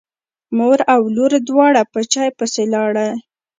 مور 0.57 0.79
او 0.93 1.01
لور 1.15 1.31
دواړه 1.49 1.81
په 1.91 1.99
چای 2.11 2.29
پسې 2.37 2.63
لاړې. 2.73 3.09